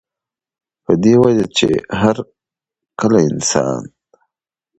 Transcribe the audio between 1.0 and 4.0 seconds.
دې وجه چې هر کله انسان